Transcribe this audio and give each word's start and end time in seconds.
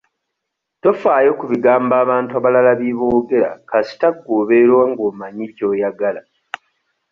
Tofaayo 0.81 1.31
ku 1.39 1.45
bigambo 1.51 1.93
abantu 2.03 2.31
abalala 2.39 2.71
bye 2.79 2.93
boogera 2.99 3.49
kasita 3.69 4.07
gwe 4.13 4.33
obeera 4.41 4.79
ng'omanyi 4.89 5.45
ky'oyagala. 5.55 6.21